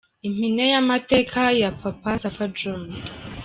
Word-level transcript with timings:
Impine 0.27 0.63
y’amateka 0.71 1.39
ya 1.61 1.69
Papy 1.79 2.13
Safa 2.21 2.45
John. 2.57 2.81